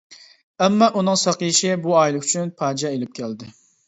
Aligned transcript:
ئەمما 0.67 0.85
ئۇنىڭ 1.01 1.19
ساقىيىشى 1.23 1.75
بۇ 1.83 1.93
ئائىلە 1.99 2.21
ئۈچۈن 2.23 2.47
پاجىئە 2.63 2.91
ئېلىپ 2.97 3.13
كەلدى. 3.21 3.51